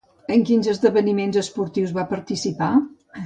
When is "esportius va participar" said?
1.43-2.71